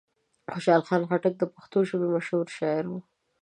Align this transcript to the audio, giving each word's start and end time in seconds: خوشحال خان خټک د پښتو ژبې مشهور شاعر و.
خوشحال 0.51 0.81
خان 0.87 1.01
خټک 1.09 1.33
د 1.39 1.43
پښتو 1.53 1.77
ژبې 1.89 2.07
مشهور 2.15 2.47
شاعر 2.57 2.85
و. 2.89 2.93